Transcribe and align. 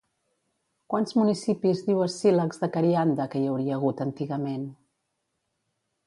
Quants 0.91 1.11
municipis 1.17 1.83
diu 1.89 1.99
Escílax 2.05 2.63
de 2.63 2.69
Carianda 2.77 3.27
que 3.33 3.41
hi 3.43 3.45
hauria 3.51 3.75
hagut 3.75 4.01
antigament? 4.07 4.65